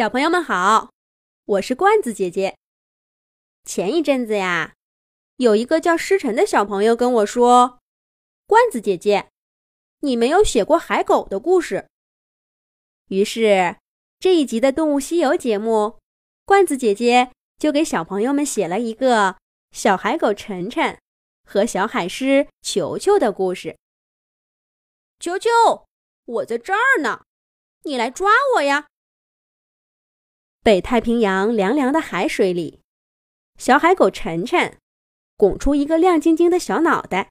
[0.00, 0.94] 小朋友们好，
[1.44, 2.56] 我是罐子姐姐。
[3.66, 4.72] 前一阵子呀，
[5.36, 7.80] 有一个叫诗晨的小朋友跟我说
[8.48, 9.28] ：“罐子姐姐，
[9.98, 11.86] 你没有写过海狗的故事。”
[13.08, 13.76] 于是
[14.18, 15.98] 这一集的《动物西游》节目，
[16.46, 19.36] 罐子姐姐就给小朋友们写了一个
[19.72, 20.98] 小海狗晨晨
[21.44, 23.76] 和小海狮球球的故事。
[25.18, 25.50] 球球，
[26.24, 27.22] 我在这儿呢，
[27.82, 28.86] 你来抓我呀！
[30.62, 32.82] 北太平洋凉凉的海水里，
[33.56, 34.78] 小海狗晨晨
[35.38, 37.30] 拱出一个亮晶晶的小脑袋，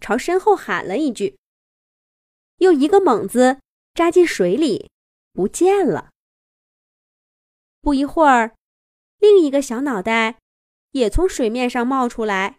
[0.00, 1.36] 朝身后喊了一句，
[2.56, 3.60] 又一个猛子
[3.92, 4.90] 扎进水里，
[5.34, 6.08] 不见了。
[7.82, 8.56] 不一会儿，
[9.18, 10.38] 另一个小脑袋
[10.92, 12.58] 也从水面上冒出来，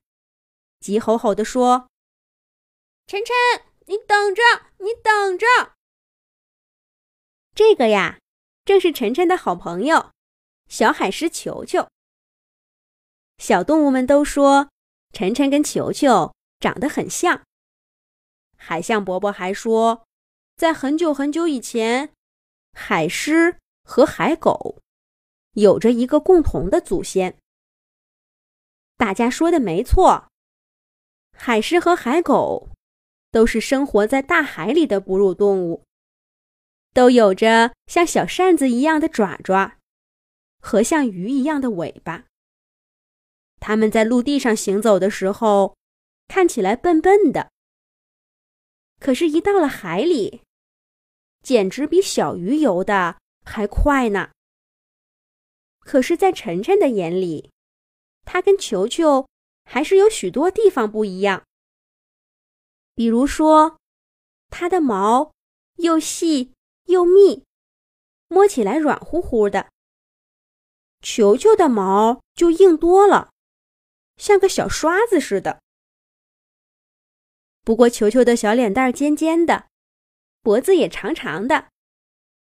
[0.79, 1.89] 急吼吼地说
[3.07, 4.43] ：“晨晨，你等着，
[4.77, 5.47] 你等着！”
[7.55, 8.19] 这个呀。
[8.65, 10.09] 正是晨晨的好朋友，
[10.67, 11.87] 小海狮球球。
[13.37, 14.71] 小动物们都说，
[15.13, 17.43] 晨晨跟球球长得很像。
[18.57, 20.07] 海象伯伯还说，
[20.55, 22.11] 在很久很久以前，
[22.73, 24.81] 海狮和海狗
[25.51, 27.37] 有着一个共同的祖先。
[28.97, 30.27] 大家说的没错，
[31.37, 32.69] 海狮和海狗
[33.29, 35.84] 都是生活在大海里的哺乳动物。
[36.95, 39.79] 都有着像小扇子一样的爪爪，
[40.61, 42.23] 和像鱼一样的尾巴。
[43.59, 45.75] 它们在陆地上行走的时候，
[46.29, 47.51] 看起来笨笨的，
[49.01, 50.43] 可是，一到了海里，
[51.43, 54.31] 简直比小鱼游的还快呢。
[55.81, 57.51] 可是，在晨晨的眼里，
[58.23, 59.27] 它跟球球
[59.65, 61.43] 还是有许多地方不一样。
[62.95, 63.77] 比如说，
[64.49, 65.33] 它的毛
[65.75, 66.54] 又细。
[66.85, 67.43] 又密，
[68.27, 69.69] 摸起来软乎乎的。
[71.01, 73.31] 球球的毛就硬多了，
[74.17, 75.61] 像个小刷子似的。
[77.63, 79.67] 不过球球的小脸蛋尖尖的，
[80.41, 81.69] 脖子也长长的，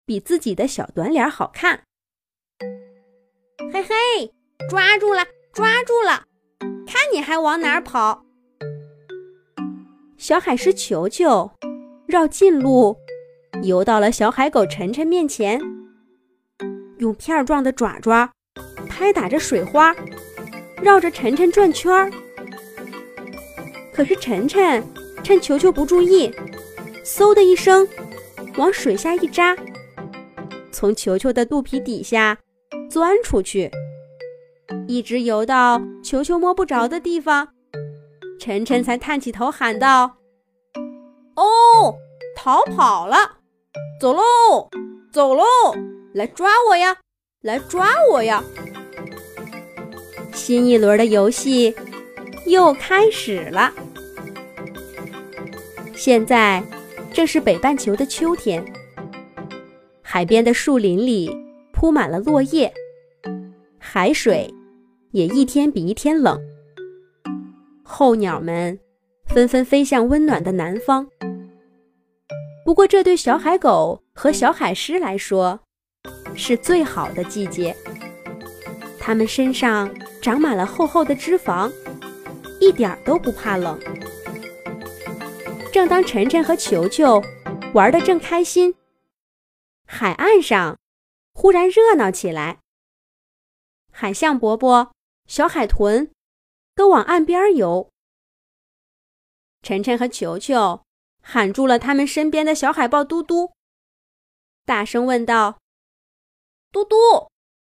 [0.06, 1.84] 比自己的小短脸好看。
[3.72, 4.34] 嘿嘿，
[4.70, 6.26] 抓住了，抓住了！
[6.88, 8.26] 看你还往哪儿跑！
[10.18, 11.52] 小海狮球球
[12.08, 12.98] 绕近路。
[13.64, 15.60] 游到了小海狗晨晨面前，
[16.98, 18.30] 用片状的爪爪
[18.88, 19.96] 拍打着水花，
[20.82, 22.12] 绕着晨晨转圈儿。
[23.94, 24.84] 可是晨晨
[25.24, 26.32] 趁球球不注意，
[27.04, 27.88] 嗖的一声
[28.58, 29.56] 往水下一扎，
[30.72, 32.38] 从球球的肚皮底下
[32.90, 33.72] 钻出去，
[34.88, 37.48] 一直游到球球摸不着的地方，
[38.40, 40.18] 晨晨才探起头喊道
[41.36, 41.96] ：“哦，
[42.36, 43.35] 逃跑了！”
[43.98, 44.22] 走喽，
[45.10, 45.44] 走喽！
[46.14, 46.98] 来抓我呀，
[47.42, 48.44] 来抓我呀！
[50.34, 51.74] 新一轮的游戏
[52.46, 53.74] 又开始了。
[55.94, 56.62] 现在
[57.14, 58.64] 正是北半球的秋天，
[60.02, 61.34] 海边的树林里
[61.72, 62.72] 铺满了落叶，
[63.78, 64.54] 海水
[65.12, 66.38] 也一天比一天冷。
[67.82, 68.78] 候鸟们
[69.26, 71.08] 纷纷飞向温暖的南方。
[72.66, 75.60] 不过，这对小海狗和小海狮来说，
[76.36, 77.78] 是最好的季节。
[79.00, 79.88] 它们身上
[80.20, 81.72] 长满了厚厚的脂肪，
[82.60, 83.80] 一点都不怕冷。
[85.72, 87.22] 正当晨晨和球球
[87.76, 88.74] 玩得正开心，
[89.86, 90.76] 海岸上
[91.36, 92.58] 忽然热闹起来。
[93.92, 94.92] 海象伯伯、
[95.28, 96.12] 小海豚
[96.74, 97.92] 都往岸边游。
[99.62, 100.85] 晨晨和球球。
[101.28, 103.52] 喊住了他们身边的小海豹嘟嘟，
[104.64, 105.58] 大声问道
[106.72, 106.96] ：“嘟嘟，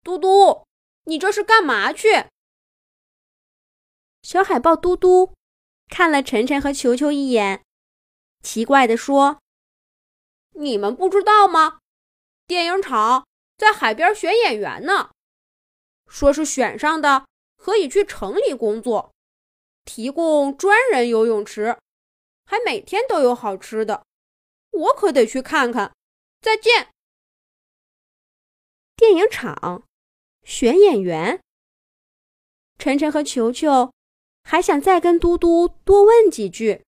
[0.04, 0.64] 嘟嘟，
[1.04, 2.26] 你这是干嘛去？”
[4.22, 5.34] 小海豹嘟嘟
[5.88, 7.64] 看了晨晨和球球一眼，
[8.44, 9.40] 奇怪地说
[10.54, 11.80] ：“你们不知道吗？
[12.46, 13.26] 电影厂
[13.56, 15.10] 在海边选演员呢，
[16.06, 17.26] 说是选上的
[17.56, 19.12] 可以去城里工作，
[19.84, 21.76] 提供专人游泳池。”
[22.50, 24.06] 还每天都有好吃的，
[24.70, 25.94] 我可得去看看。
[26.40, 26.88] 再见。
[28.96, 29.86] 电影厂
[30.44, 31.42] 选演员，
[32.78, 33.92] 晨晨和球球
[34.42, 36.86] 还想再跟嘟嘟多问几句，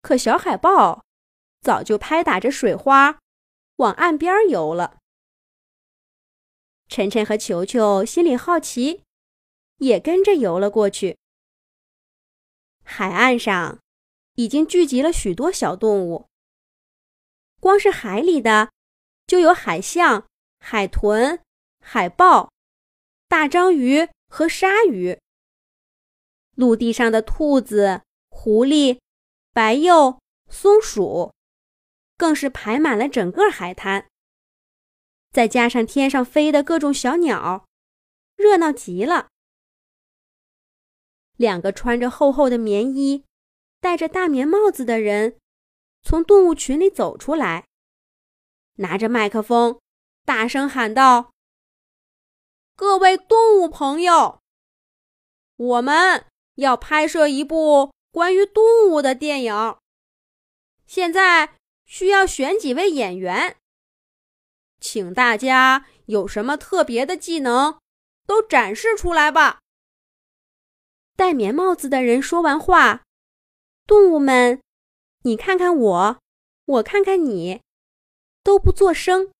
[0.00, 1.04] 可小海豹
[1.60, 3.18] 早就拍打着水花
[3.76, 4.96] 往岸边游了。
[6.88, 9.02] 晨晨和球球心里好奇，
[9.76, 11.18] 也跟着游了过去。
[12.82, 13.78] 海岸上。
[14.38, 16.28] 已经聚集了许多小动物。
[17.58, 18.70] 光是海里的，
[19.26, 20.28] 就有海象
[20.60, 21.42] 海豚、
[21.80, 22.52] 海豹、
[23.26, 25.18] 大章鱼和鲨鱼。
[26.54, 29.00] 陆地上的兔子、狐狸、
[29.52, 31.32] 白鼬、松鼠，
[32.16, 34.06] 更是排满了整个海滩。
[35.32, 37.66] 再加上天上飞的各种小鸟，
[38.36, 39.30] 热闹极了。
[41.34, 43.24] 两个穿着厚厚的棉衣、
[43.80, 45.38] 戴着大棉帽子的人
[46.02, 47.66] 从动物群里走出来，
[48.76, 49.80] 拿着麦克风，
[50.24, 51.32] 大声喊道
[52.74, 54.40] ：“各位动物朋友，
[55.56, 59.76] 我们要拍摄一部关于动物的电影，
[60.86, 63.56] 现在需要选几位演员。”
[64.80, 67.80] 请大家有什么特别的技能，
[68.26, 69.58] 都展示出来吧。
[71.16, 73.02] 戴棉帽子的人说完话，
[73.88, 74.60] 动物们，
[75.22, 76.20] 你看看我，
[76.66, 77.62] 我看看你，
[78.44, 79.32] 都不作声。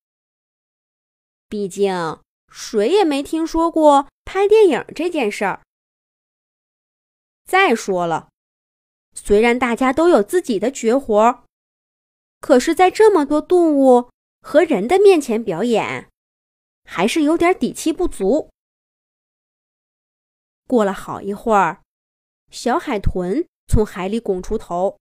[1.48, 5.60] 毕竟谁也没听说过拍电影这件事儿。
[7.44, 8.30] 再说了，
[9.12, 11.44] 虽然大家都有自己的绝活，
[12.40, 14.10] 可是，在这么多动物。
[14.40, 16.08] 和人的面前表演，
[16.84, 18.50] 还是有点底气不足。
[20.66, 21.82] 过了好一会儿，
[22.48, 24.98] 小海豚从海里拱出头。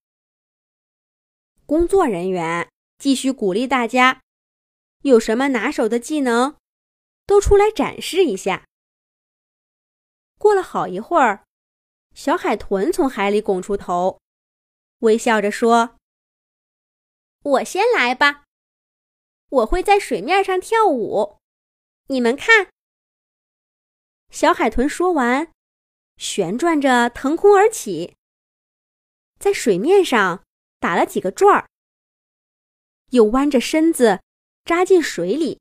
[1.66, 2.70] 工作人员
[3.00, 4.22] 继续鼓励大家：
[5.02, 6.58] 有什么拿手的技能，
[7.26, 8.68] 都出来展示一下。
[10.38, 11.46] 过了好一会儿，
[12.14, 14.20] 小海豚从海里拱出头，
[15.00, 15.96] 微笑着说
[17.42, 18.44] ：“我先来吧。”
[19.50, 21.38] 我会在水面上跳舞，
[22.08, 22.68] 你们看。
[24.30, 25.54] 小海豚说完，
[26.18, 28.17] 旋转着腾空而起，
[29.40, 30.44] 在水面上
[30.80, 31.70] 打了几个转儿，
[33.12, 34.22] 又弯着身子
[34.66, 35.60] 扎进水里，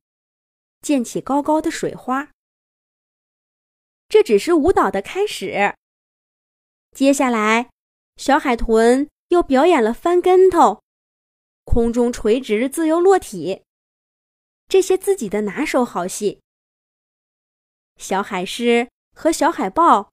[0.81, 2.31] 溅起高高的水花。
[4.09, 5.75] 这只是舞蹈的开始。
[6.93, 7.71] 接下来，
[8.17, 10.83] 小海豚又表演了翻跟头、
[11.65, 13.63] 空中垂直自由落体。
[14.69, 16.41] 这些自己的拿手好戏，
[17.97, 20.11] 小海狮和小海豹，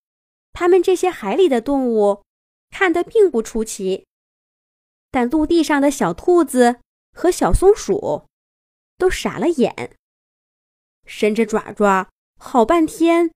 [0.51, 2.23] 他们这些海里的动物
[2.73, 4.07] 看得并不出奇，
[5.11, 6.79] 但陆地上的小兔子
[7.13, 8.25] 和小松鼠
[8.97, 9.95] 都傻了眼，
[11.05, 12.09] 伸着爪爪
[12.39, 13.31] 好半天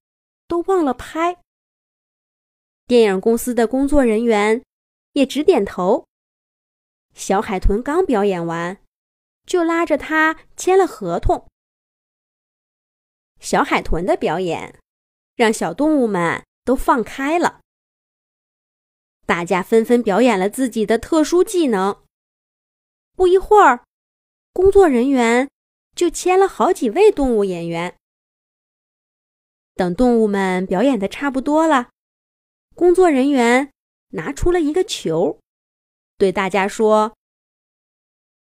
[0.48, 1.38] 都忘了拍。
[2.88, 4.64] 电影公司的工作人员
[5.14, 6.08] 也直点头。
[7.14, 8.80] 小海豚刚表演完。
[9.48, 11.48] 就拉着他签了合同。
[13.40, 14.78] 小海豚的表演
[15.38, 17.62] 让小动物们都放开了，
[19.28, 22.04] 大家纷纷表演了自己的特殊技能。
[23.16, 23.86] 不一会儿，
[24.52, 25.48] 工作人员
[25.96, 27.96] 就签了好几位动物演员。
[29.76, 31.90] 等动物们表演的差不多了，
[32.74, 33.72] 工作人员
[34.14, 35.40] 拿出了一个球，
[36.18, 37.16] 对大家说：“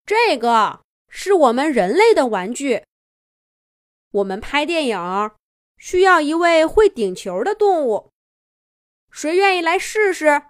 [0.04, 0.82] 这个。”
[1.14, 2.84] 是我们人类的玩具。
[4.12, 4.98] 我们拍电影
[5.76, 8.10] 需要一位会顶球的动物，
[9.10, 10.44] 谁愿意来试试？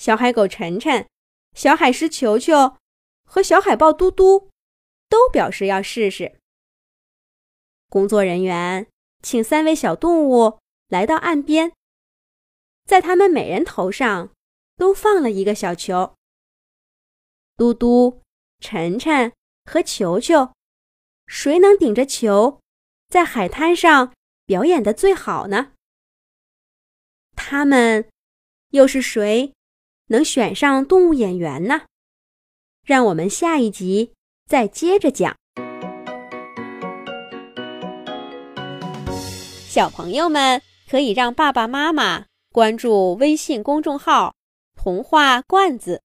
[0.00, 1.06] 小海狗晨晨、
[1.52, 2.78] 小海狮球球
[3.26, 4.48] 和小海豹嘟嘟
[5.10, 6.40] 都表示要试试。
[7.90, 8.86] 工作人员
[9.22, 11.74] 请三位小动物来到岸边，
[12.86, 14.32] 在他们每人头上
[14.78, 16.14] 都放了一个小球。
[17.58, 18.22] 嘟嘟。
[18.58, 19.32] 晨晨
[19.64, 20.52] 和球球，
[21.26, 22.60] 谁能顶着球
[23.08, 24.14] 在海滩上
[24.44, 25.72] 表演的最好呢？
[27.34, 28.10] 他们
[28.70, 29.54] 又是谁
[30.10, 31.82] 能选上动物演员呢？
[32.84, 34.12] 让我们下一集
[34.46, 35.36] 再接着讲。
[39.68, 44.34] 小朋友们可以让爸爸妈妈关注微信公众号
[44.74, 46.02] “童话罐子”，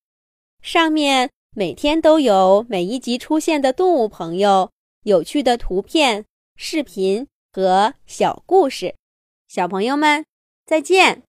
[0.61, 1.29] 上面。
[1.57, 4.71] 每天都有每一集出现的动物朋友，
[5.03, 6.25] 有趣的图片、
[6.57, 8.93] 视频和小故事。
[9.47, 10.25] 小朋友们，
[10.65, 11.23] 再见。